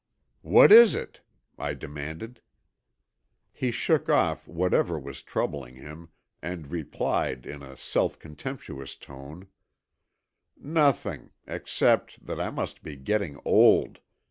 "What 0.41 0.71
is 0.71 0.95
it?" 0.95 1.21
I 1.59 1.75
demanded. 1.75 2.41
He 3.53 3.69
shook 3.69 4.09
off 4.09 4.47
whatever 4.47 4.97
was 4.97 5.21
troubling 5.21 5.75
him 5.75 6.09
and 6.41 6.71
replied 6.71 7.45
in 7.45 7.61
a 7.61 7.77
self 7.77 8.17
contemptuous 8.17 8.95
tone, 8.95 9.47
"Nothing, 10.57 11.33
except 11.45 12.25
that 12.25 12.41
I 12.41 12.49
must 12.49 12.81
be 12.81 12.95
getting 12.95 13.39
old. 13.45 13.99